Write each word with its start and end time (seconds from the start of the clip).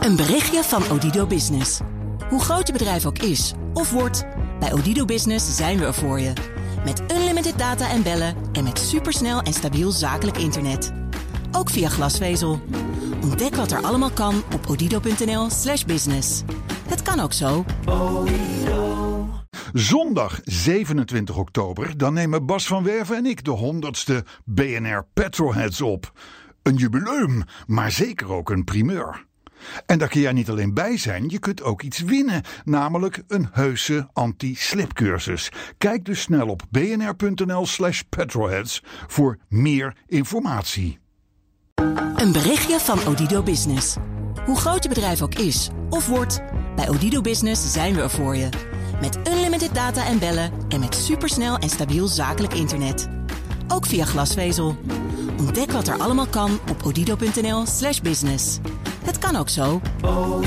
Een 0.00 0.16
berichtje 0.16 0.62
van 0.62 0.90
Odido 0.90 1.26
Business. 1.26 1.80
Hoe 2.28 2.40
groot 2.40 2.66
je 2.66 2.72
bedrijf 2.72 3.06
ook 3.06 3.18
is 3.18 3.52
of 3.74 3.90
wordt, 3.90 4.26
bij 4.58 4.72
Odido 4.72 5.04
Business 5.04 5.56
zijn 5.56 5.78
we 5.78 5.84
er 5.84 5.94
voor 5.94 6.20
je. 6.20 6.32
Met 6.84 7.02
unlimited 7.12 7.58
data 7.58 7.90
en 7.90 8.02
bellen 8.02 8.34
en 8.52 8.64
met 8.64 8.78
supersnel 8.78 9.40
en 9.40 9.52
stabiel 9.52 9.90
zakelijk 9.90 10.36
internet. 10.36 10.92
Ook 11.52 11.70
via 11.70 11.88
glasvezel. 11.88 12.60
Ontdek 13.22 13.54
wat 13.54 13.70
er 13.70 13.82
allemaal 13.82 14.10
kan 14.10 14.42
op 14.54 14.66
odido.nl/slash 14.68 15.84
business. 15.84 16.42
Het 16.88 17.02
kan 17.02 17.20
ook 17.20 17.32
zo. 17.32 17.64
Zondag 19.72 20.40
27 20.42 21.36
oktober, 21.36 21.96
dan 21.96 22.12
nemen 22.12 22.46
Bas 22.46 22.66
van 22.66 22.84
Werven 22.84 23.16
en 23.16 23.26
ik 23.26 23.44
de 23.44 23.80
100ste 23.82 24.26
BNR 24.44 25.06
Petrolheads 25.12 25.80
op. 25.80 26.12
Een 26.62 26.74
jubileum, 26.74 27.42
maar 27.66 27.90
zeker 27.90 28.32
ook 28.32 28.50
een 28.50 28.64
primeur. 28.64 29.28
En 29.86 29.98
daar 29.98 30.08
kun 30.08 30.20
jij 30.20 30.32
niet 30.32 30.50
alleen 30.50 30.74
bij 30.74 30.96
zijn, 30.96 31.28
je 31.28 31.38
kunt 31.38 31.62
ook 31.62 31.82
iets 31.82 32.00
winnen, 32.00 32.42
namelijk 32.64 33.22
een 33.28 33.48
heuse 33.52 34.08
anti-slipcursus. 34.12 35.52
Kijk 35.78 36.04
dus 36.04 36.20
snel 36.20 36.48
op 36.48 36.62
bnr.nl/slash 36.70 38.00
petrolheads 38.08 38.82
voor 39.06 39.38
meer 39.48 39.96
informatie. 40.06 40.98
Een 42.14 42.32
berichtje 42.32 42.80
van 42.80 43.06
Odido 43.06 43.42
Business. 43.42 43.96
Hoe 44.44 44.56
groot 44.56 44.82
je 44.82 44.88
bedrijf 44.88 45.22
ook 45.22 45.34
is 45.34 45.70
of 45.90 46.06
wordt, 46.06 46.40
bij 46.76 46.88
Odido 46.88 47.20
Business 47.20 47.72
zijn 47.72 47.94
we 47.94 48.02
er 48.02 48.10
voor 48.10 48.36
je. 48.36 48.48
Met 49.00 49.18
unlimited 49.28 49.74
data 49.74 50.06
en 50.06 50.18
bellen 50.18 50.52
en 50.68 50.80
met 50.80 50.94
supersnel 50.94 51.58
en 51.58 51.68
stabiel 51.68 52.06
zakelijk 52.06 52.54
internet. 52.54 53.08
Ook 53.68 53.86
via 53.86 54.04
glasvezel. 54.04 54.76
Ontdek 55.38 55.70
wat 55.70 55.88
er 55.88 55.98
allemaal 55.98 56.26
kan 56.26 56.58
op 56.70 56.82
odido.nl/slash 56.84 58.00
business. 58.00 58.58
Het 59.10 59.18
kan 59.18 59.36
ook 59.36 59.48
zo. 59.48 59.80
Oh, 60.02 60.42